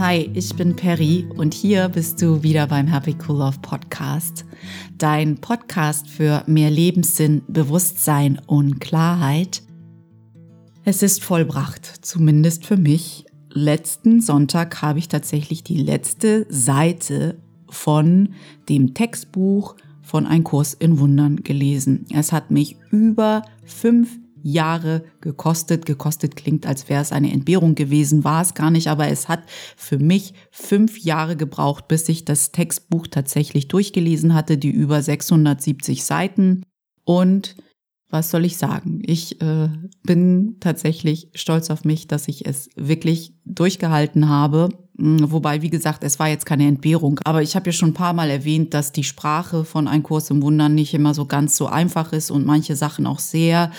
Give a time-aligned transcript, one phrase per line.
[0.00, 4.46] Hi, ich bin Perry und hier bist du wieder beim Happy Cool Love Podcast.
[4.96, 9.62] Dein Podcast für mehr Lebenssinn, Bewusstsein und Klarheit.
[10.86, 13.26] Es ist vollbracht, zumindest für mich.
[13.50, 17.36] Letzten Sonntag habe ich tatsächlich die letzte Seite
[17.68, 18.30] von
[18.70, 22.06] dem Textbuch von Ein Kurs in Wundern gelesen.
[22.10, 25.86] Es hat mich über fünf Jahre gekostet.
[25.86, 29.42] Gekostet klingt, als wäre es eine Entbehrung gewesen, war es gar nicht, aber es hat
[29.76, 36.04] für mich fünf Jahre gebraucht, bis ich das Textbuch tatsächlich durchgelesen hatte, die über 670
[36.04, 36.62] Seiten.
[37.04, 37.56] Und
[38.10, 39.00] was soll ich sagen?
[39.04, 39.68] Ich äh,
[40.02, 44.68] bin tatsächlich stolz auf mich, dass ich es wirklich durchgehalten habe.
[44.98, 47.20] Hm, wobei, wie gesagt, es war jetzt keine Entbehrung.
[47.24, 50.28] Aber ich habe ja schon ein paar Mal erwähnt, dass die Sprache von Ein Kurs
[50.30, 53.70] im Wundern nicht immer so ganz so einfach ist und manche Sachen auch sehr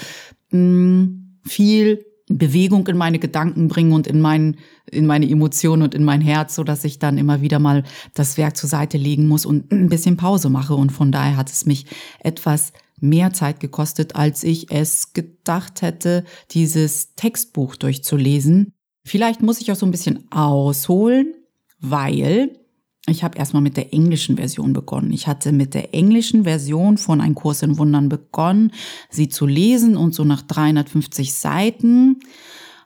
[0.51, 2.05] viel
[2.37, 4.57] Bewegung in meine Gedanken bringen und in, mein,
[4.89, 8.37] in meine Emotionen und in mein Herz, so dass ich dann immer wieder mal das
[8.37, 10.75] Werk zur Seite legen muss und ein bisschen Pause mache.
[10.75, 11.85] Und von daher hat es mich
[12.19, 18.73] etwas mehr Zeit gekostet, als ich es gedacht hätte, dieses Textbuch durchzulesen.
[19.03, 21.33] Vielleicht muss ich auch so ein bisschen ausholen,
[21.79, 22.60] weil
[23.07, 25.11] ich habe erstmal mit der englischen Version begonnen.
[25.11, 28.71] Ich hatte mit der englischen Version von Ein Kurs in Wundern begonnen,
[29.09, 32.19] sie zu lesen und so nach 350 Seiten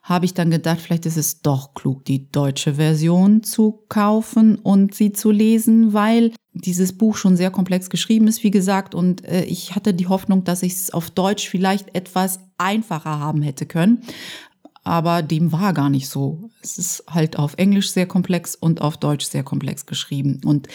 [0.05, 4.93] habe ich dann gedacht, vielleicht ist es doch klug, die deutsche Version zu kaufen und
[4.93, 9.43] sie zu lesen, weil dieses Buch schon sehr komplex geschrieben ist, wie gesagt, und äh,
[9.45, 14.03] ich hatte die Hoffnung, dass ich es auf Deutsch vielleicht etwas einfacher haben hätte können
[14.85, 16.49] aber dem war gar nicht so.
[16.61, 20.39] Es ist halt auf Englisch sehr komplex und auf Deutsch sehr komplex geschrieben.
[20.45, 20.67] Und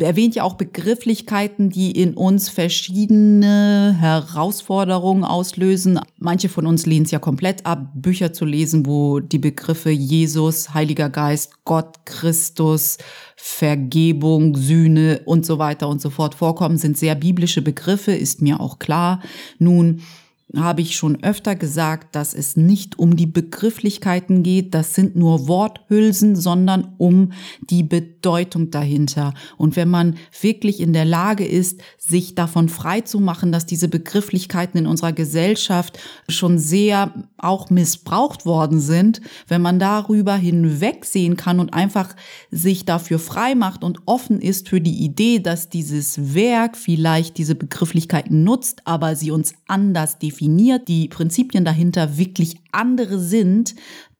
[0.00, 6.00] erwähnt ja auch Begrifflichkeiten, die in uns verschiedene Herausforderungen auslösen.
[6.18, 10.74] Manche von uns lehnen es ja komplett ab, Bücher zu lesen, wo die Begriffe Jesus,
[10.74, 12.98] Heiliger Geist, Gott, Christus,
[13.36, 18.60] Vergebung, Sühne und so weiter und so fort vorkommen, sind sehr biblische Begriffe, ist mir
[18.60, 19.22] auch klar.
[19.58, 20.02] Nun,
[20.56, 25.46] habe ich schon öfter gesagt, dass es nicht um die Begrifflichkeiten geht, das sind nur
[25.46, 27.32] Worthülsen, sondern um
[27.68, 29.34] die Bedeutung dahinter.
[29.58, 33.88] Und wenn man wirklich in der Lage ist, sich davon frei zu machen, dass diese
[33.88, 35.98] Begrifflichkeiten in unserer Gesellschaft
[36.28, 42.16] schon sehr auch missbraucht worden sind, wenn man darüber hinwegsehen kann und einfach
[42.50, 47.54] sich dafür frei macht und offen ist für die Idee, dass dieses Werk vielleicht diese
[47.54, 53.74] Begrifflichkeiten nutzt, aber sie uns anders definiert, definiert, die Prinzipien dahinter wirklich andere sind,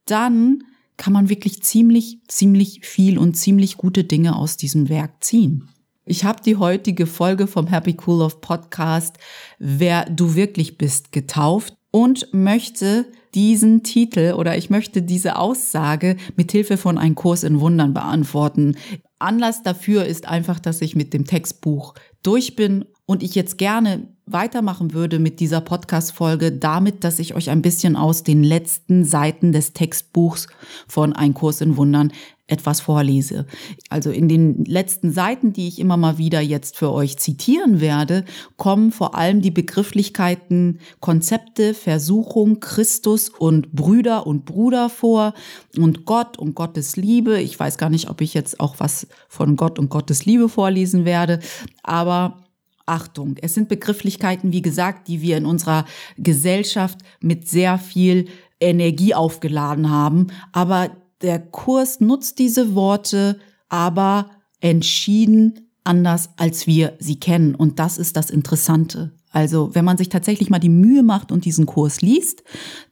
[0.05, 0.63] dann
[0.97, 5.69] kann man wirklich ziemlich, ziemlich viel und ziemlich gute Dinge aus diesem Werk ziehen.
[6.05, 9.17] Ich habe die heutige Folge vom Happy Cool of Podcast
[9.59, 16.51] Wer du wirklich bist getauft und möchte diesen Titel oder ich möchte diese Aussage mit
[16.51, 18.75] Hilfe von Ein Kurs in Wundern beantworten.
[19.19, 21.93] Anlass dafür ist einfach, dass ich mit dem Textbuch
[22.23, 27.49] durch bin und ich jetzt gerne weitermachen würde mit dieser Podcast-Folge damit, dass ich euch
[27.49, 30.45] ein bisschen aus den letzten Seiten des Textbuchs
[30.87, 32.13] von Ein Kurs in Wundern
[32.45, 33.47] etwas vorlese.
[33.89, 38.25] Also in den letzten Seiten, die ich immer mal wieder jetzt für euch zitieren werde,
[38.57, 45.33] kommen vor allem die Begrifflichkeiten Konzepte, Versuchung, Christus und Brüder und Bruder vor
[45.79, 47.41] und Gott und Gottes Liebe.
[47.41, 51.05] Ich weiß gar nicht, ob ich jetzt auch was von Gott und Gottes Liebe vorlesen
[51.05, 51.39] werde,
[51.81, 52.43] aber
[52.89, 55.85] Achtung, es sind Begrifflichkeiten, wie gesagt, die wir in unserer
[56.17, 58.27] Gesellschaft mit sehr viel
[58.59, 60.27] Energie aufgeladen haben.
[60.51, 60.91] Aber
[61.21, 63.39] der Kurs nutzt diese Worte,
[63.69, 64.29] aber
[64.61, 67.55] entschieden anders, als wir sie kennen.
[67.55, 69.11] Und das ist das Interessante.
[69.31, 72.43] Also wenn man sich tatsächlich mal die Mühe macht und diesen Kurs liest,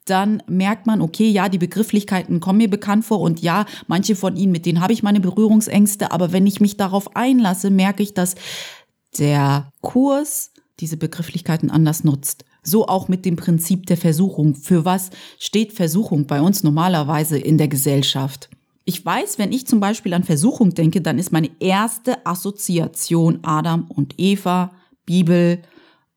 [0.05, 4.35] dann merkt man, okay, ja, die Begrifflichkeiten kommen mir bekannt vor und ja, manche von
[4.35, 8.13] ihnen, mit denen habe ich meine Berührungsängste, aber wenn ich mich darauf einlasse, merke ich,
[8.13, 8.35] dass
[9.19, 12.45] der Kurs diese Begrifflichkeiten anders nutzt.
[12.63, 14.55] So auch mit dem Prinzip der Versuchung.
[14.55, 18.49] Für was steht Versuchung bei uns normalerweise in der Gesellschaft?
[18.85, 23.85] Ich weiß, wenn ich zum Beispiel an Versuchung denke, dann ist meine erste Assoziation Adam
[23.89, 24.71] und Eva,
[25.05, 25.61] Bibel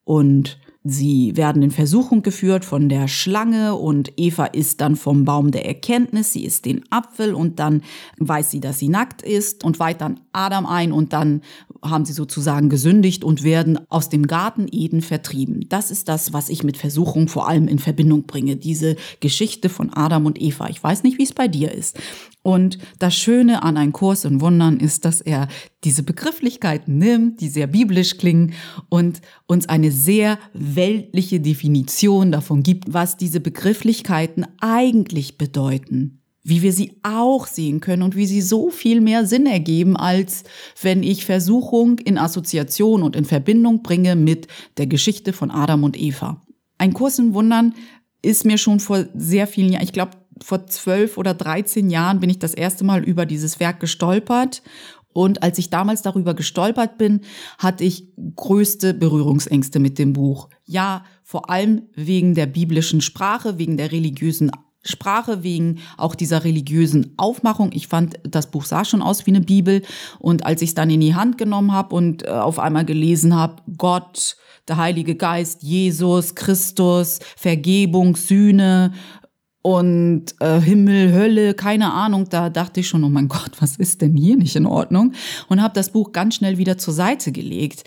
[0.05, 5.51] und Sie werden in Versuchung geführt von der Schlange und Eva isst dann vom Baum
[5.51, 7.83] der Erkenntnis, sie isst den Apfel und dann
[8.17, 11.43] weiß sie, dass sie nackt ist und weiht dann Adam ein und dann
[11.83, 15.67] haben sie sozusagen gesündigt und werden aus dem Garten Eden vertrieben.
[15.69, 19.91] Das ist das, was ich mit Versuchung vor allem in Verbindung bringe, diese Geschichte von
[19.93, 20.69] Adam und Eva.
[20.69, 21.99] Ich weiß nicht, wie es bei dir ist.
[22.43, 25.49] Und das Schöne an einem Kurs in Wundern ist, dass er
[25.85, 28.55] diese Begrifflichkeiten nimmt, die sehr biblisch klingen
[28.89, 36.20] und uns eine sehr weltliche Definition davon gibt, was diese Begrifflichkeiten eigentlich bedeuten.
[36.43, 40.45] Wie wir sie auch sehen können und wie sie so viel mehr Sinn ergeben, als
[40.81, 44.47] wenn ich Versuchung in Assoziation und in Verbindung bringe mit
[44.77, 46.41] der Geschichte von Adam und Eva.
[46.79, 47.75] Ein Kurs in Wundern
[48.23, 52.31] ist mir schon vor sehr vielen Jahren, ich glaube vor zwölf oder dreizehn Jahren bin
[52.31, 54.63] ich das erste Mal über dieses Werk gestolpert.
[55.13, 57.23] Und als ich damals darüber gestolpert bin,
[57.59, 60.49] hatte ich größte Berührungsängste mit dem Buch.
[60.65, 67.15] Ja, vor allem wegen der biblischen Sprache, wegen der religiösen Sprache, wegen auch dieser religiösen
[67.17, 67.71] Aufmachung.
[67.73, 69.83] Ich fand, das Buch sah schon aus wie eine Bibel.
[70.19, 73.35] Und als ich es dann in die Hand genommen habe und äh, auf einmal gelesen
[73.35, 74.37] habe, Gott,
[74.69, 78.93] der Heilige Geist, Jesus, Christus, Vergebung, Sühne
[79.63, 84.01] und äh, Himmel, Hölle, keine Ahnung, da dachte ich schon, oh mein Gott, was ist
[84.01, 85.13] denn hier nicht in Ordnung?
[85.49, 87.85] Und habe das Buch ganz schnell wieder zur Seite gelegt.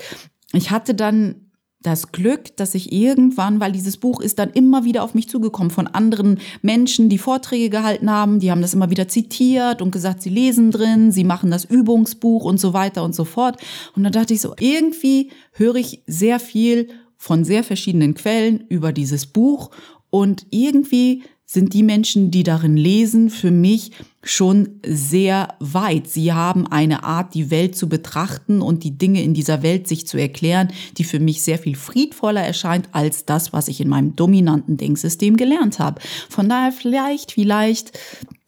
[0.52, 1.43] Ich hatte dann
[1.84, 5.70] das Glück, dass ich irgendwann, weil dieses Buch ist dann immer wieder auf mich zugekommen
[5.70, 10.22] von anderen Menschen, die Vorträge gehalten haben, die haben das immer wieder zitiert und gesagt,
[10.22, 13.58] sie lesen drin, sie machen das Übungsbuch und so weiter und so fort.
[13.96, 18.92] Und dann dachte ich so, irgendwie höre ich sehr viel von sehr verschiedenen Quellen über
[18.92, 19.70] dieses Buch
[20.10, 23.92] und irgendwie sind die Menschen, die darin lesen, für mich
[24.24, 26.08] schon sehr weit.
[26.08, 30.08] Sie haben eine Art, die Welt zu betrachten und die Dinge in dieser Welt sich
[30.08, 34.16] zu erklären, die für mich sehr viel friedvoller erscheint als das, was ich in meinem
[34.16, 36.02] dominanten Denksystem gelernt habe.
[36.28, 37.92] Von daher vielleicht, vielleicht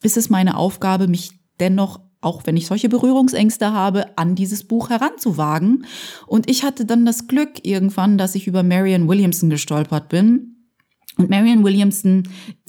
[0.02, 1.30] ist es meine Aufgabe, mich
[1.60, 5.84] dennoch auch wenn ich solche Berührungsängste habe, an dieses Buch heranzuwagen.
[6.26, 10.55] Und ich hatte dann das Glück irgendwann, dass ich über Marianne Williamson gestolpert bin
[11.18, 12.24] und Marian Williamson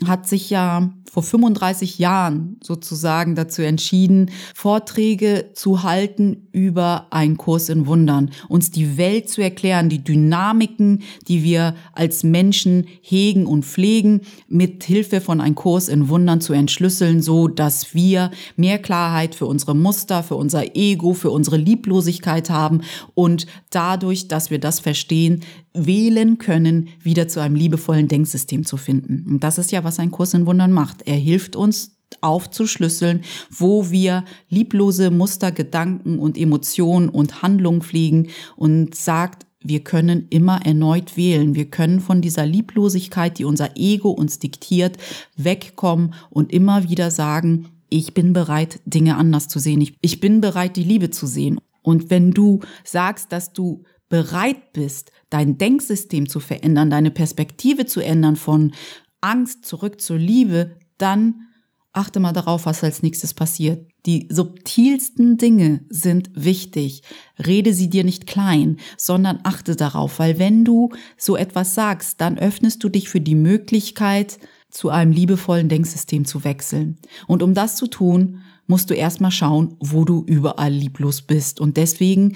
[0.05, 7.69] hat sich ja vor 35 Jahren sozusagen dazu entschieden, Vorträge zu halten über einen Kurs
[7.69, 13.65] in Wundern, uns die Welt zu erklären, die Dynamiken, die wir als Menschen hegen und
[13.65, 19.35] pflegen, mit Hilfe von einem Kurs in Wundern zu entschlüsseln, so dass wir mehr Klarheit
[19.35, 22.81] für unsere Muster, für unser Ego, für unsere Lieblosigkeit haben
[23.13, 25.43] und dadurch, dass wir das verstehen,
[25.77, 29.25] wählen können, wieder zu einem liebevollen Denksystem zu finden.
[29.27, 31.03] Und das ist ja, was ein Kurs in Wundern macht.
[31.05, 38.95] Er hilft uns aufzuschlüsseln, wo wir lieblose Muster, Gedanken und Emotionen und Handlungen fliegen und
[38.95, 41.55] sagt, wir können immer erneut wählen.
[41.55, 44.97] Wir können von dieser Lieblosigkeit, die unser Ego uns diktiert,
[45.35, 49.81] wegkommen und immer wieder sagen, ich bin bereit, Dinge anders zu sehen.
[50.01, 51.59] Ich, bin bereit, die Liebe zu sehen.
[51.81, 58.01] Und wenn du sagst, dass du bereit bist, dein Denksystem zu verändern, deine Perspektive zu
[58.01, 58.73] ändern von
[59.21, 61.47] Angst zurück zur Liebe, dann
[61.93, 63.87] achte mal darauf, was als nächstes passiert.
[64.05, 67.01] Die subtilsten Dinge sind wichtig.
[67.45, 72.37] Rede sie dir nicht klein, sondern achte darauf, weil wenn du so etwas sagst, dann
[72.37, 74.39] öffnest du dich für die Möglichkeit,
[74.69, 76.97] zu einem liebevollen Denksystem zu wechseln.
[77.25, 81.59] Und um das zu tun, musst du erstmal schauen, wo du überall lieblos bist.
[81.59, 82.35] Und deswegen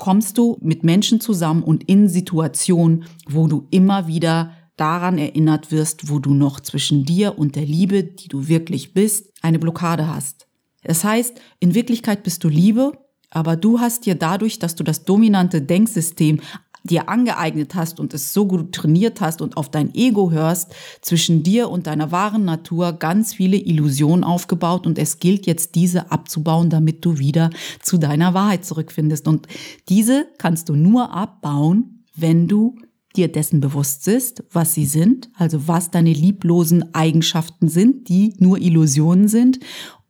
[0.00, 6.08] kommst du mit Menschen zusammen und in Situationen, wo du immer wieder daran erinnert wirst,
[6.08, 10.48] wo du noch zwischen dir und der Liebe, die du wirklich bist, eine Blockade hast.
[10.82, 12.92] Das heißt, in Wirklichkeit bist du Liebe,
[13.30, 16.40] aber du hast dir dadurch, dass du das dominante Denksystem
[16.84, 21.42] dir angeeignet hast und es so gut trainiert hast und auf dein Ego hörst, zwischen
[21.42, 26.70] dir und deiner wahren Natur ganz viele Illusionen aufgebaut und es gilt jetzt diese abzubauen,
[26.70, 27.50] damit du wieder
[27.82, 29.28] zu deiner Wahrheit zurückfindest.
[29.28, 29.46] Und
[29.88, 32.76] diese kannst du nur abbauen, wenn du
[33.16, 38.58] dir dessen bewusst bist, was sie sind, also was deine lieblosen Eigenschaften sind, die nur
[38.58, 39.58] Illusionen sind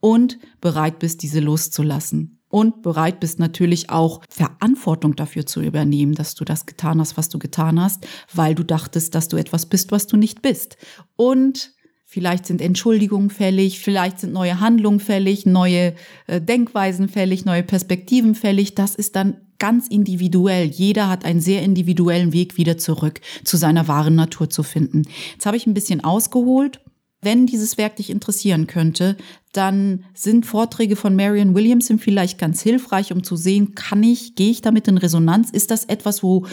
[0.01, 6.35] und bereit bist, diese loszulassen und bereit bist natürlich auch Verantwortung dafür zu übernehmen, dass
[6.35, 9.93] du das getan hast, was du getan hast, weil du dachtest, dass du etwas bist,
[9.93, 10.77] was du nicht bist.
[11.17, 11.73] Und
[12.05, 15.95] vielleicht sind Entschuldigungen fällig, vielleicht sind neue Handlungen fällig, neue
[16.27, 18.75] äh, Denkweisen fällig, neue Perspektiven fällig.
[18.75, 20.67] Das ist dann ganz individuell.
[20.67, 25.03] Jeder hat einen sehr individuellen Weg wieder zurück zu seiner wahren Natur zu finden.
[25.35, 26.81] Jetzt habe ich ein bisschen ausgeholt
[27.23, 29.17] wenn dieses Werk dich interessieren könnte,
[29.53, 34.51] dann sind Vorträge von Marion Williamson vielleicht ganz hilfreich, um zu sehen, kann ich, gehe
[34.51, 35.51] ich damit in Resonanz?
[35.51, 36.47] Ist das etwas, wo,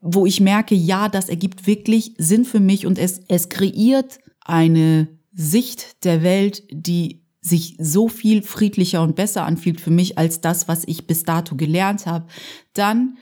[0.00, 5.08] wo ich merke, ja, das ergibt wirklich Sinn für mich und es, es kreiert eine
[5.32, 10.68] Sicht der Welt, die sich so viel friedlicher und besser anfühlt für mich als das,
[10.68, 12.26] was ich bis dato gelernt habe,
[12.74, 13.18] dann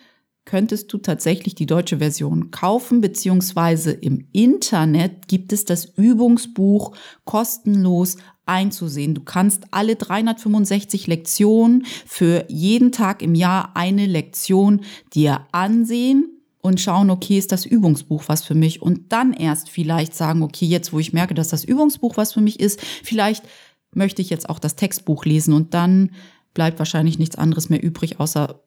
[0.47, 8.17] könntest du tatsächlich die deutsche Version kaufen, beziehungsweise im Internet gibt es das Übungsbuch kostenlos
[8.47, 9.15] einzusehen.
[9.15, 16.81] Du kannst alle 365 Lektionen für jeden Tag im Jahr eine Lektion dir ansehen und
[16.81, 18.81] schauen, okay, ist das Übungsbuch was für mich?
[18.81, 22.41] Und dann erst vielleicht sagen, okay, jetzt wo ich merke, dass das Übungsbuch was für
[22.41, 23.45] mich ist, vielleicht
[23.93, 26.13] möchte ich jetzt auch das Textbuch lesen und dann
[26.55, 28.61] bleibt wahrscheinlich nichts anderes mehr übrig, außer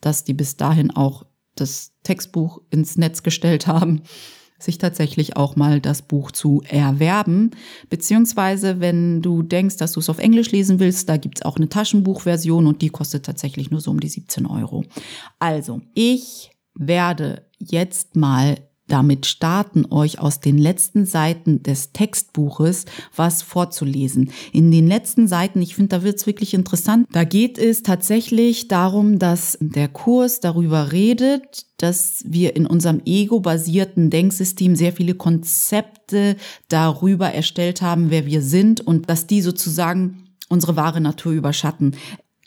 [0.00, 1.24] dass die bis dahin auch
[1.54, 4.02] das Textbuch ins Netz gestellt haben,
[4.58, 7.52] sich tatsächlich auch mal das Buch zu erwerben.
[7.90, 11.68] Beziehungsweise, wenn du denkst, dass du es auf Englisch lesen willst, da gibt's auch eine
[11.68, 14.84] Taschenbuchversion und die kostet tatsächlich nur so um die 17 Euro.
[15.38, 23.42] Also, ich werde jetzt mal damit starten, euch aus den letzten Seiten des Textbuches was
[23.42, 24.30] vorzulesen.
[24.52, 27.06] In den letzten Seiten, ich finde, da wird es wirklich interessant.
[27.12, 34.10] Da geht es tatsächlich darum, dass der Kurs darüber redet, dass wir in unserem ego-basierten
[34.10, 36.36] Denksystem sehr viele Konzepte
[36.68, 41.94] darüber erstellt haben, wer wir sind und dass die sozusagen unsere wahre Natur überschatten.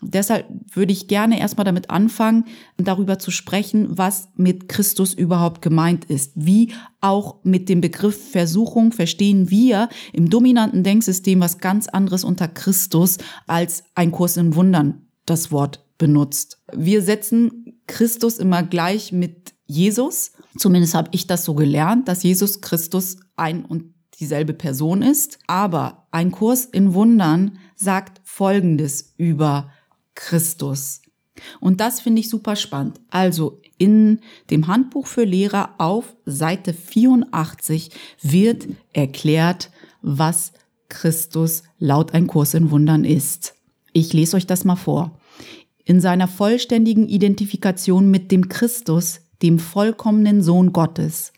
[0.02, 2.46] Deshalb würde ich gerne erstmal damit anfangen,
[2.78, 6.32] darüber zu sprechen, was mit Christus überhaupt gemeint ist.
[6.36, 12.48] Wie auch mit dem Begriff Versuchung verstehen wir im dominanten Denksystem was ganz anderes unter
[12.48, 13.18] Christus
[13.48, 16.62] als ein Kurs in Wundern das Wort benutzt.
[16.74, 20.32] Wir setzen Christus immer gleich mit Jesus.
[20.58, 25.40] Zumindest habe ich das so gelernt, dass Jesus Christus ein und dieselbe Person ist.
[25.48, 29.70] Aber ein Kurs in Wundern sagt Folgendes über
[30.16, 31.02] Christus.
[31.60, 33.00] Und das finde ich super spannend.
[33.10, 37.90] Also in dem Handbuch für Lehrer auf Seite 84
[38.22, 40.54] wird erklärt, was
[40.90, 43.56] Christus laut ein Kurs in Wundern ist.
[43.94, 45.18] Ich lese euch das mal vor.
[45.84, 51.34] In seiner vollständigen Identifikation mit dem Christus, dem vollkommenen Sohn Gottes,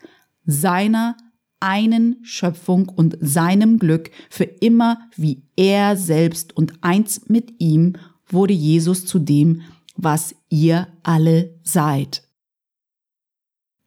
[0.45, 1.15] seiner
[1.59, 7.95] einen Schöpfung und seinem Glück für immer wie er selbst und eins mit ihm
[8.27, 9.61] wurde Jesus zu dem,
[9.95, 12.23] was ihr alle seid.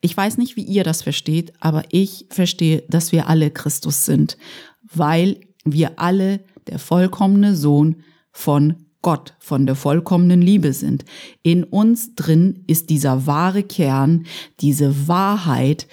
[0.01, 4.37] Ich weiß nicht, wie ihr das versteht, aber ich verstehe, dass wir alle Christus sind,
[4.83, 11.05] weil wir alle der vollkommene Sohn von Gott, von der vollkommenen Liebe sind.
[11.43, 14.27] In uns drin ist dieser wahre Kern,
[14.61, 15.87] diese Wahrheit,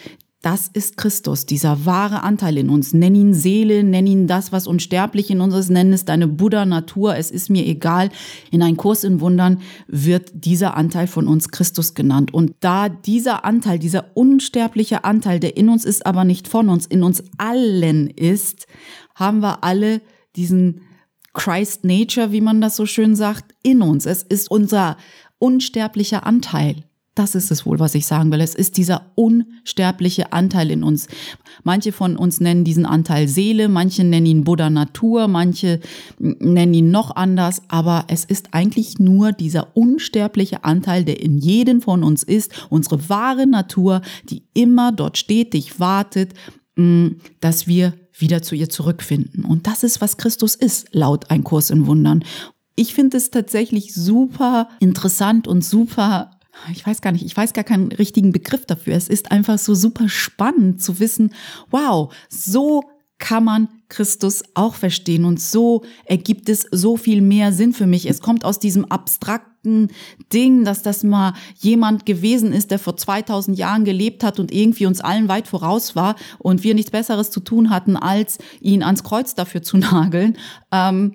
[0.43, 2.93] das ist Christus, dieser wahre Anteil in uns.
[2.93, 7.15] Nenn ihn Seele, nenn ihn das, was unsterblich in uns ist, nenn es deine Buddha-Natur,
[7.15, 8.09] es ist mir egal.
[8.51, 12.33] In einem Kurs in Wundern wird dieser Anteil von uns Christus genannt.
[12.33, 16.87] Und da dieser Anteil, dieser unsterbliche Anteil, der in uns ist, aber nicht von uns,
[16.87, 18.67] in uns allen ist,
[19.15, 20.01] haben wir alle
[20.35, 20.81] diesen
[21.31, 24.05] Christ Nature, wie man das so schön sagt, in uns.
[24.05, 24.97] Es ist unser
[25.39, 26.83] unsterblicher Anteil.
[27.15, 28.41] Das ist es wohl, was ich sagen will.
[28.41, 31.07] Es ist dieser unsterbliche Anteil in uns.
[31.63, 35.79] Manche von uns nennen diesen Anteil Seele, manche nennen ihn Buddha Natur, manche
[36.17, 41.81] nennen ihn noch anders, aber es ist eigentlich nur dieser unsterbliche Anteil, der in jedem
[41.81, 46.33] von uns ist, unsere wahre Natur, die immer dort stetig wartet,
[46.77, 47.09] mm,
[47.41, 49.45] dass wir wieder zu ihr zurückfinden.
[49.45, 52.23] Und das ist, was Christus ist, laut ein Kurs in Wundern.
[52.75, 56.31] Ich finde es tatsächlich super interessant und super
[56.71, 58.95] ich weiß gar nicht, ich weiß gar keinen richtigen Begriff dafür.
[58.95, 61.33] Es ist einfach so super spannend zu wissen,
[61.69, 62.83] wow, so
[63.17, 68.09] kann man Christus auch verstehen und so ergibt es so viel mehr Sinn für mich.
[68.09, 68.85] Es kommt aus diesem
[69.63, 69.89] abstrakten
[70.31, 74.85] Ding, dass das mal jemand gewesen ist, der vor 2000 Jahren gelebt hat und irgendwie
[74.85, 79.03] uns allen weit voraus war und wir nichts Besseres zu tun hatten, als ihn ans
[79.03, 80.37] Kreuz dafür zu nageln,
[80.71, 81.13] ähm,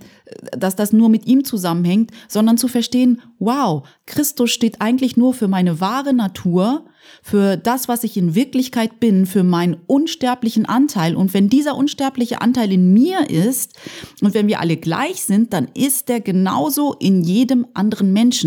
[0.56, 5.48] dass das nur mit ihm zusammenhängt, sondern zu verstehen, wow, Christus steht eigentlich nur für
[5.48, 6.84] meine wahre Natur,
[7.22, 11.16] für das, was ich in Wirklichkeit bin, für meinen unsterblichen Anteil.
[11.16, 13.74] Und wenn dieser unsterbliche Anteil in mir ist
[14.20, 18.37] und wenn wir alle gleich sind, dann ist der genauso in jedem anderen Menschen.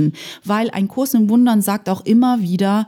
[0.43, 2.87] Weil ein Kurs im Wundern sagt auch immer wieder,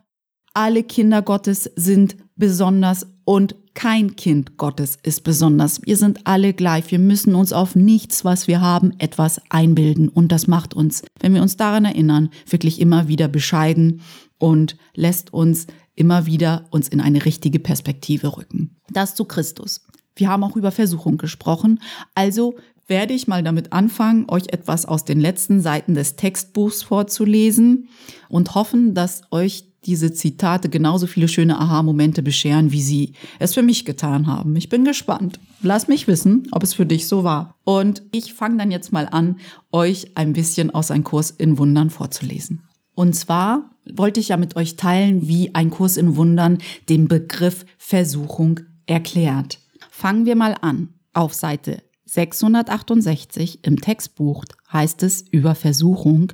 [0.54, 5.82] alle Kinder Gottes sind besonders und kein Kind Gottes ist besonders.
[5.84, 6.92] Wir sind alle gleich.
[6.92, 10.10] Wir müssen uns auf nichts, was wir haben, etwas einbilden.
[10.10, 14.02] Und das macht uns, wenn wir uns daran erinnern, wirklich immer wieder bescheiden
[14.38, 18.78] und lässt uns immer wieder uns in eine richtige Perspektive rücken.
[18.92, 19.82] Das zu Christus.
[20.16, 21.80] Wir haben auch über Versuchung gesprochen.
[22.14, 22.56] Also
[22.94, 27.90] werde ich mal damit anfangen, euch etwas aus den letzten Seiten des Textbuchs vorzulesen
[28.30, 33.64] und hoffen, dass euch diese Zitate genauso viele schöne Aha-Momente bescheren, wie sie es für
[33.64, 34.56] mich getan haben.
[34.56, 35.40] Ich bin gespannt.
[35.64, 37.56] Lass mich wissen, ob es für dich so war.
[37.64, 39.40] Und ich fange dann jetzt mal an,
[39.72, 42.62] euch ein bisschen aus einem Kurs in Wundern vorzulesen.
[42.94, 46.60] Und zwar wollte ich ja mit euch teilen, wie ein Kurs in Wundern
[46.90, 49.58] den Begriff Versuchung erklärt.
[49.90, 50.90] Fangen wir mal an.
[51.16, 51.82] Auf Seite
[52.14, 56.32] 668 im Textbuch heißt es über Versuchung,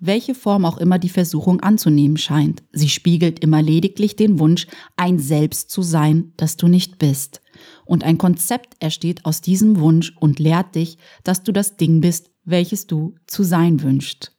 [0.00, 2.62] welche Form auch immer die Versuchung anzunehmen scheint.
[2.70, 7.40] Sie spiegelt immer lediglich den Wunsch, ein Selbst zu sein, das du nicht bist.
[7.84, 12.30] Und ein Konzept entsteht aus diesem Wunsch und lehrt dich, dass du das Ding bist,
[12.44, 14.32] welches du zu sein wünschst.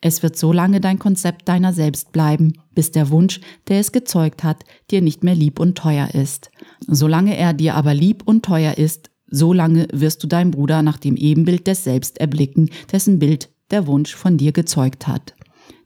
[0.00, 4.42] Es wird so lange dein Konzept deiner selbst bleiben, bis der Wunsch, der es gezeugt
[4.42, 6.50] hat, dir nicht mehr lieb und teuer ist.
[6.88, 10.98] Solange er dir aber lieb und teuer ist, so lange wirst du deinen Bruder nach
[10.98, 15.34] dem Ebenbild des Selbst erblicken, dessen Bild der Wunsch von dir gezeugt hat.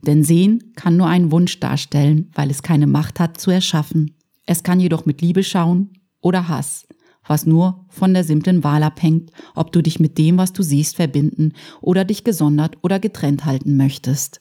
[0.03, 4.17] Denn Sehen kann nur einen Wunsch darstellen, weil es keine Macht hat zu erschaffen.
[4.47, 5.91] Es kann jedoch mit Liebe schauen
[6.21, 6.87] oder Hass,
[7.27, 10.97] was nur von der simplen Wahl abhängt, ob du dich mit dem, was du siehst,
[10.97, 14.41] verbinden oder dich gesondert oder getrennt halten möchtest.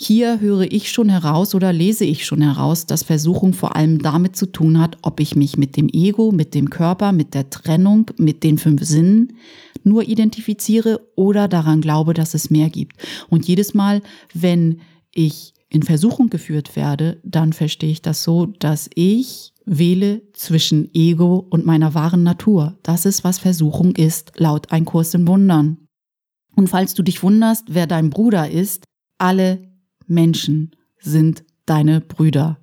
[0.00, 4.36] Hier höre ich schon heraus oder lese ich schon heraus, dass Versuchung vor allem damit
[4.36, 8.08] zu tun hat, ob ich mich mit dem Ego, mit dem Körper, mit der Trennung,
[8.16, 9.32] mit den fünf Sinnen
[9.82, 12.96] nur identifiziere oder daran glaube, dass es mehr gibt.
[13.28, 14.02] Und jedes Mal,
[14.32, 14.80] wenn
[15.12, 21.44] ich in Versuchung geführt werde, dann verstehe ich das so, dass ich wähle zwischen Ego
[21.50, 22.78] und meiner wahren Natur.
[22.84, 25.88] Das ist, was Versuchung ist, laut Ein Kurs in Wundern.
[26.54, 28.84] Und falls du dich wunderst, wer dein Bruder ist,
[29.18, 29.67] alle
[30.08, 32.58] Menschen sind deine Brüder,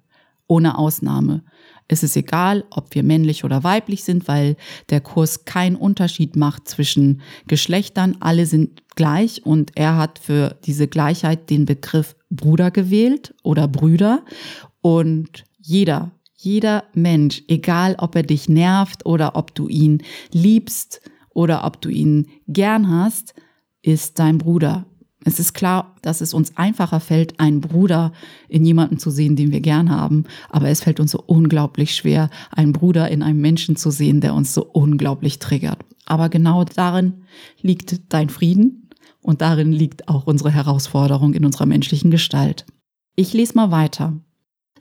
[0.48, 1.44] ohne Ausnahme.
[1.88, 4.56] Es ist egal, ob wir männlich oder weiblich sind, weil
[4.90, 8.18] der Kurs keinen Unterschied macht zwischen Geschlechtern.
[8.20, 14.24] Alle sind gleich und er hat für diese Gleichheit den Begriff Bruder gewählt oder Brüder.
[14.82, 16.12] Und jeder
[16.46, 21.02] jeder Mensch, egal ob er dich nervt oder ob du ihn liebst
[21.34, 23.34] oder ob du ihn gern hast,
[23.82, 24.86] ist dein Bruder.
[25.28, 28.14] Es ist klar, dass es uns einfacher fällt, einen Bruder
[28.48, 32.30] in jemanden zu sehen, den wir gern haben, aber es fällt uns so unglaublich schwer,
[32.52, 35.80] einen Bruder in einem Menschen zu sehen, der uns so unglaublich triggert.
[36.06, 37.24] Aber genau darin
[37.60, 38.92] liegt dein Frieden
[39.22, 42.68] und darin liegt auch unsere Herausforderung in unserer menschlichen Gestalt.
[43.16, 44.14] Ich lese mal weiter.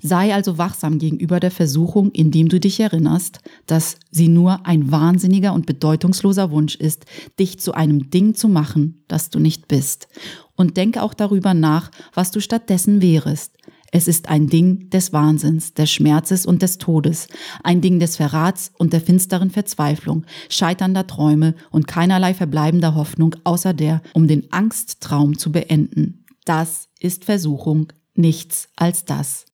[0.07, 5.55] Sei also wachsam gegenüber der Versuchung, indem du dich erinnerst, dass sie nur ein wahnsinniger
[5.55, 7.07] und bedeutungsloser Wunsch ist,
[7.41, 10.09] dich zu einem Ding zu machen, das du nicht bist.
[10.57, 13.57] Und denke auch darüber nach, was du stattdessen wärest.
[13.93, 17.29] Es ist ein Ding des Wahnsinns, des Schmerzes und des Todes,
[17.63, 23.73] ein Ding des Verrats und der finsteren Verzweiflung, scheiternder Träume und keinerlei verbleibender Hoffnung außer
[23.73, 26.27] der, um den Angsttraum zu beenden.
[26.45, 29.47] Das ist Versuchung, nichts als das.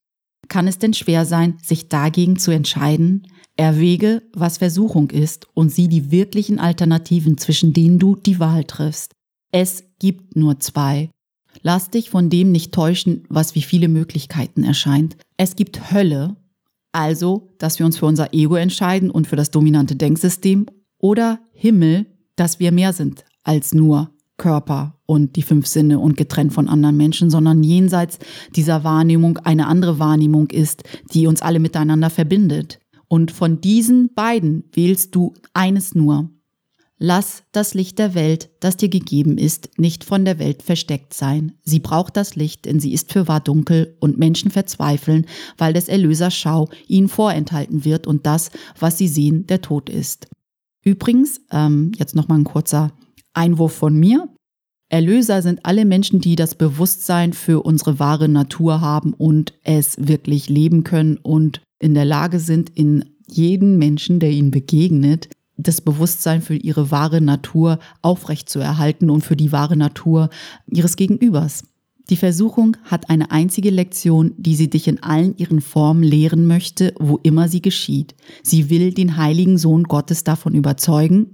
[0.51, 3.29] Kann es denn schwer sein, sich dagegen zu entscheiden?
[3.57, 9.13] Erwäge, was Versuchung ist und sieh die wirklichen Alternativen, zwischen denen du die Wahl triffst.
[9.53, 11.09] Es gibt nur zwei.
[11.63, 15.17] Lass dich von dem nicht täuschen, was wie viele Möglichkeiten erscheint.
[15.37, 16.37] Es gibt Hölle,
[16.91, 20.67] also, dass wir uns für unser Ego entscheiden und für das dominante Denksystem,
[20.99, 24.11] oder Himmel, dass wir mehr sind als nur
[24.41, 28.19] Körper und die fünf Sinne und getrennt von anderen Menschen, sondern jenseits
[28.57, 32.81] dieser Wahrnehmung eine andere Wahrnehmung ist, die uns alle miteinander verbindet.
[33.07, 36.31] Und von diesen beiden wählst du eines nur.
[36.97, 41.53] Lass das Licht der Welt, das dir gegeben ist, nicht von der Welt versteckt sein.
[41.63, 45.27] Sie braucht das Licht, denn sie ist für wahr dunkel und Menschen verzweifeln,
[45.59, 50.29] weil des Erlösers Schau ihnen vorenthalten wird und das, was sie sehen, der Tod ist.
[50.83, 52.93] Übrigens, ähm, jetzt nochmal ein kurzer
[53.41, 54.29] Einwurf von mir.
[54.91, 60.51] Erlöser sind alle Menschen, die das Bewusstsein für unsere wahre Natur haben und es wirklich
[60.51, 66.43] leben können und in der Lage sind, in jeden Menschen, der ihnen begegnet, das Bewusstsein
[66.43, 70.29] für ihre wahre Natur aufrechtzuerhalten und für die wahre Natur
[70.67, 71.65] ihres Gegenübers.
[72.11, 76.93] Die Versuchung hat eine einzige Lektion, die sie dich in allen ihren Formen lehren möchte,
[76.99, 78.17] wo immer sie geschieht.
[78.43, 81.29] Sie will den heiligen Sohn Gottes davon überzeugen.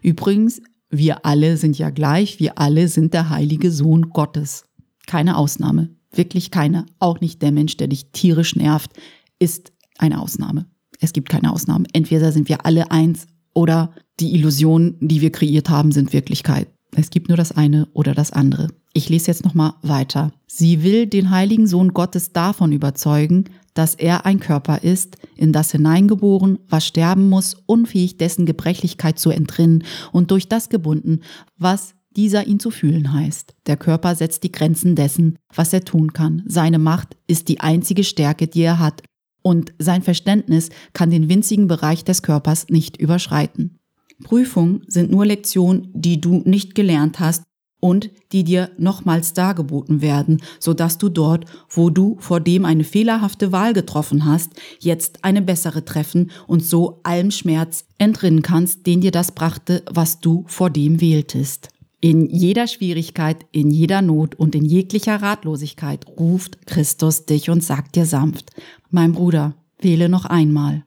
[0.00, 0.62] Übrigens,
[0.98, 4.64] wir alle sind ja gleich, wir alle sind der heilige Sohn Gottes.
[5.06, 6.86] Keine Ausnahme, wirklich keine.
[6.98, 8.92] Auch nicht der Mensch, der dich tierisch nervt,
[9.38, 10.66] ist eine Ausnahme.
[11.00, 11.86] Es gibt keine Ausnahmen.
[11.92, 16.68] Entweder sind wir alle eins oder die Illusionen, die wir kreiert haben, sind Wirklichkeit.
[16.96, 18.68] Es gibt nur das eine oder das andere.
[18.92, 20.32] Ich lese jetzt nochmal weiter.
[20.46, 25.72] Sie will den heiligen Sohn Gottes davon überzeugen, dass er ein Körper ist, in das
[25.72, 31.20] hineingeboren, was sterben muss, unfähig dessen Gebrechlichkeit zu entrinnen und durch das gebunden,
[31.58, 33.54] was dieser ihn zu fühlen heißt.
[33.66, 36.44] Der Körper setzt die Grenzen dessen, was er tun kann.
[36.46, 39.02] Seine Macht ist die einzige Stärke, die er hat,
[39.42, 43.78] und sein Verständnis kann den winzigen Bereich des Körpers nicht überschreiten.
[44.22, 47.42] Prüfungen sind nur Lektionen, die du nicht gelernt hast
[47.84, 52.82] und die dir nochmals dargeboten werden, so dass du dort, wo du vor dem eine
[52.82, 59.02] fehlerhafte Wahl getroffen hast, jetzt eine bessere treffen und so allem Schmerz entrinnen kannst, den
[59.02, 61.68] dir das brachte, was du vor dem wähltest.
[62.00, 67.96] In jeder Schwierigkeit, in jeder Not und in jeglicher Ratlosigkeit ruft Christus dich und sagt
[67.96, 68.50] dir sanft,
[68.88, 70.84] mein Bruder, wähle noch einmal.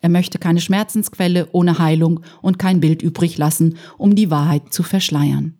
[0.00, 4.84] Er möchte keine Schmerzensquelle ohne Heilung und kein Bild übrig lassen, um die Wahrheit zu
[4.84, 5.58] verschleiern.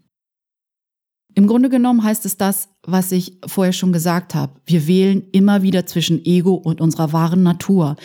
[1.35, 4.53] Im Grunde genommen heißt es das, was ich vorher schon gesagt habe.
[4.67, 7.97] Wir wählen immer wieder zwischen Ego und unserer wahren Natur.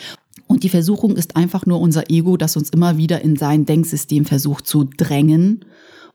[0.46, 4.24] Und die Versuchung ist einfach nur unser Ego, das uns immer wieder in sein Denksystem
[4.24, 5.64] versucht zu drängen.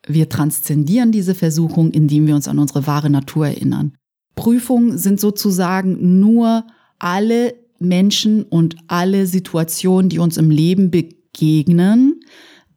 [0.07, 3.93] Wir transzendieren diese Versuchung, indem wir uns an unsere wahre Natur erinnern.
[4.35, 6.65] Prüfungen sind sozusagen nur
[6.97, 12.21] alle Menschen und alle Situationen, die uns im Leben begegnen,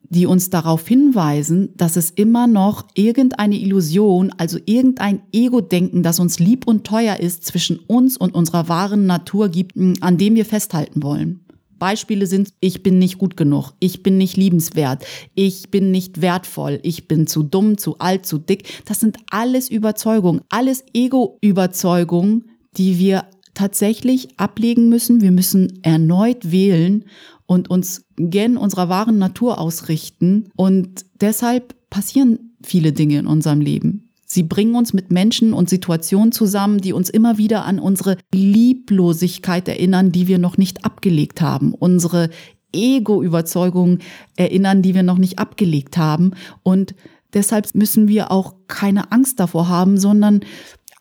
[0.09, 6.39] die uns darauf hinweisen, dass es immer noch irgendeine Illusion, also irgendein Ego-Denken, das uns
[6.39, 11.03] lieb und teuer ist, zwischen uns und unserer wahren Natur gibt, an dem wir festhalten
[11.03, 11.41] wollen.
[11.79, 16.81] Beispiele sind, ich bin nicht gut genug, ich bin nicht liebenswert, ich bin nicht wertvoll,
[16.83, 18.83] ich bin zu dumm, zu alt, zu dick.
[18.87, 22.47] Das sind alles Überzeugungen, alles Ego-Überzeugungen,
[22.79, 25.21] die wir tatsächlich ablegen müssen.
[25.21, 27.05] Wir müssen erneut wählen
[27.47, 30.49] und uns gen unserer wahren Natur ausrichten.
[30.57, 34.07] Und deshalb passieren viele Dinge in unserem Leben.
[34.29, 39.69] Sie bringen uns mit Menschen und Situationen zusammen, die uns immer wieder an unsere Lieblosigkeit
[39.69, 42.31] erinnern, die wir noch nicht abgelegt haben, unsere
[42.73, 44.01] Ego-Überzeugungen
[44.37, 46.33] erinnern, die wir noch nicht abgelegt haben.
[46.65, 46.97] Und
[47.33, 50.41] deshalb müssen wir auch keine Angst davor haben, sondern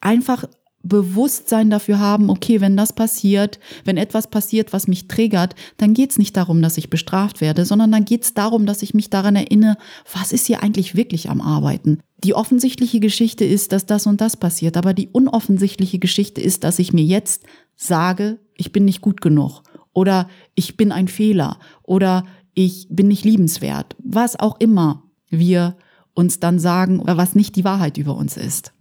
[0.02, 0.46] einfach
[0.88, 6.12] Bewusstsein dafür haben, okay, wenn das passiert, wenn etwas passiert, was mich triggert, dann geht
[6.12, 9.10] es nicht darum, dass ich bestraft werde, sondern dann geht es darum, dass ich mich
[9.10, 9.78] daran erinnere,
[10.14, 12.00] was ist hier eigentlich wirklich am Arbeiten.
[12.24, 16.78] Die offensichtliche Geschichte ist, dass das und das passiert, aber die unoffensichtliche Geschichte ist, dass
[16.78, 17.44] ich mir jetzt
[17.76, 23.26] sage, ich bin nicht gut genug oder ich bin ein Fehler oder ich bin nicht
[23.26, 25.78] liebenswert, was auch immer wir
[26.14, 28.75] uns dann sagen, was nicht die Wahrheit über uns ist.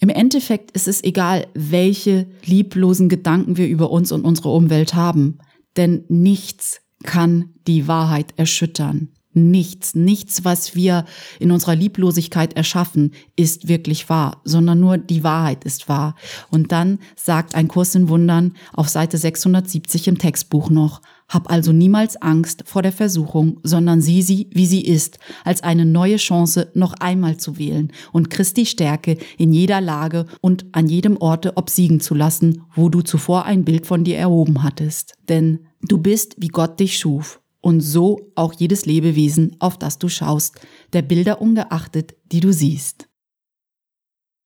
[0.00, 5.38] Im Endeffekt ist es egal, welche lieblosen Gedanken wir über uns und unsere Umwelt haben,
[5.76, 9.10] denn nichts kann die Wahrheit erschüttern.
[9.32, 11.04] Nichts, nichts, was wir
[11.38, 16.16] in unserer Lieblosigkeit erschaffen, ist wirklich wahr, sondern nur die Wahrheit ist wahr.
[16.50, 21.72] Und dann sagt ein Kurs in Wundern auf Seite 670 im Textbuch noch, hab also
[21.72, 26.70] niemals Angst vor der Versuchung, sondern sieh sie, wie sie ist, als eine neue Chance,
[26.74, 32.00] noch einmal zu wählen und Christi Stärke in jeder Lage und an jedem Orte obsiegen
[32.00, 35.14] zu lassen, wo du zuvor ein Bild von dir erhoben hattest.
[35.28, 40.08] Denn du bist, wie Gott dich schuf und so auch jedes Lebewesen, auf das du
[40.08, 40.60] schaust,
[40.92, 43.08] der Bilder ungeachtet, die du siehst.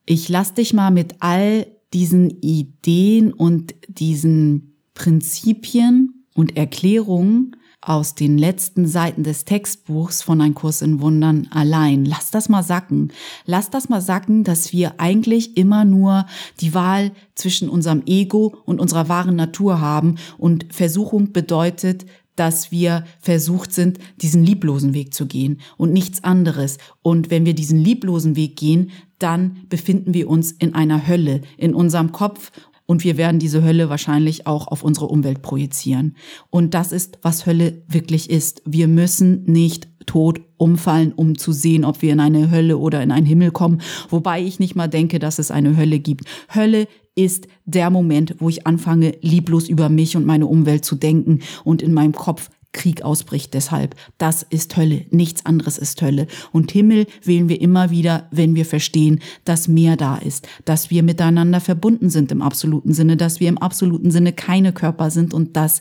[0.05, 6.04] Ich lass dich mal mit all diesen Ideen und diesen Prinzipien
[6.35, 12.05] und Erklärungen aus den letzten Seiten des Textbuchs von Ein Kurs in Wundern allein.
[12.05, 13.13] Lass das mal sacken.
[13.45, 16.27] Lass das mal sacken, dass wir eigentlich immer nur
[16.61, 23.05] die Wahl zwischen unserem Ego und unserer wahren Natur haben und Versuchung bedeutet, dass wir
[23.21, 26.79] versucht sind, diesen lieblosen Weg zu gehen und nichts anderes.
[27.03, 31.75] Und wenn wir diesen lieblosen Weg gehen, dann befinden wir uns in einer Hölle in
[31.75, 32.51] unserem Kopf
[32.87, 36.17] und wir werden diese Hölle wahrscheinlich auch auf unsere Umwelt projizieren.
[36.51, 38.63] Und das ist, was Hölle wirklich ist.
[38.67, 43.11] Wir müssen nicht tot umfallen, um zu sehen, ob wir in eine Hölle oder in
[43.11, 43.81] einen Himmel kommen.
[44.11, 46.25] Wobei ich nicht mal denke, dass es eine Hölle gibt.
[46.55, 51.41] Hölle ist der Moment, wo ich anfange, lieblos über mich und meine Umwelt zu denken
[51.65, 53.55] und in meinem Kopf Krieg ausbricht.
[53.55, 53.97] Deshalb.
[54.19, 56.27] Das ist Hölle, nichts anderes ist Hölle.
[56.53, 61.03] Und Himmel wählen wir immer wieder, wenn wir verstehen, dass mehr da ist, dass wir
[61.03, 65.33] miteinander verbunden sind im absoluten Sinne, dass wir im absoluten Sinne keine Körper sind.
[65.33, 65.81] Und dass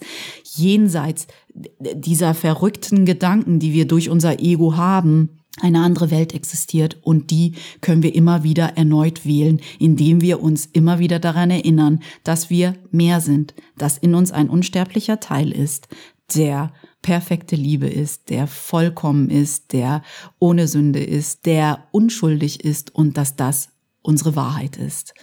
[0.55, 5.29] jenseits dieser verrückten Gedanken, die wir durch unser Ego haben,
[5.61, 6.97] eine andere Welt existiert.
[7.01, 11.99] Und die können wir immer wieder erneut wählen, indem wir uns immer wieder daran erinnern,
[12.23, 15.87] dass wir mehr sind, dass in uns ein unsterblicher Teil ist,
[16.33, 16.71] der
[17.03, 20.01] perfekte Liebe ist, der vollkommen ist, der
[20.39, 23.69] ohne Sünde ist, der unschuldig ist und dass das
[24.01, 25.13] unsere Wahrheit ist.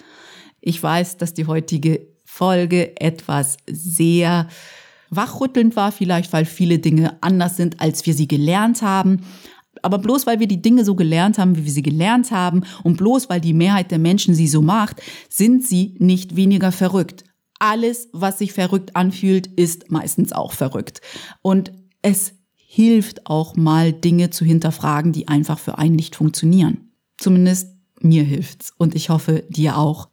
[0.61, 4.47] Ich weiß, dass die heutige Folge etwas sehr
[5.11, 9.23] wachrüttelnd war, vielleicht weil viele Dinge anders sind, als wir sie gelernt haben.
[9.83, 12.99] Aber bloß weil wir die Dinge so gelernt haben, wie wir sie gelernt haben und
[12.99, 17.25] bloß weil die Mehrheit der Menschen sie so macht, sind sie nicht weniger verrückt.
[17.61, 21.01] Alles, was sich verrückt anfühlt, ist meistens auch verrückt.
[21.43, 26.91] Und es hilft auch mal Dinge zu hinterfragen, die einfach für einen nicht funktionieren.
[27.19, 27.69] Zumindest
[28.01, 30.09] mir hilft's und ich hoffe dir auch.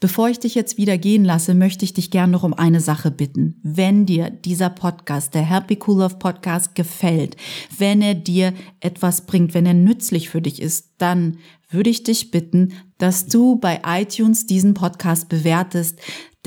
[0.00, 3.10] Bevor ich dich jetzt wieder gehen lasse, möchte ich dich gerne noch um eine Sache
[3.10, 3.60] bitten.
[3.64, 7.36] Wenn dir dieser Podcast, der Happy Cool Love Podcast gefällt,
[7.76, 12.30] wenn er dir etwas bringt, wenn er nützlich für dich ist, dann würde ich dich
[12.30, 15.98] bitten, dass du bei iTunes diesen Podcast bewertest,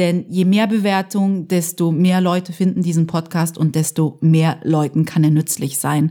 [0.02, 5.24] Denn je mehr Bewertung, desto mehr Leute finden diesen Podcast und desto mehr Leuten kann
[5.24, 6.10] er nützlich sein.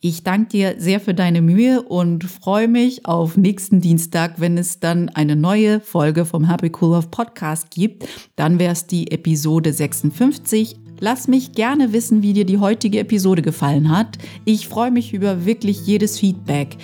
[0.00, 4.80] Ich danke dir sehr für deine Mühe und freue mich auf nächsten Dienstag, wenn es
[4.80, 8.04] dann eine neue Folge vom Happy Cool Love Podcast gibt.
[8.34, 10.74] Dann wäre es die Episode 56.
[10.98, 14.18] Lass mich gerne wissen, wie dir die heutige Episode gefallen hat.
[14.44, 16.78] Ich freue mich über wirklich jedes Feedback.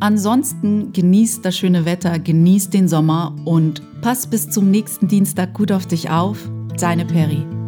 [0.00, 5.72] Ansonsten genießt das schöne Wetter, genießt den Sommer und pass bis zum nächsten Dienstag gut
[5.72, 6.38] auf dich auf.
[6.78, 7.63] Deine Perry.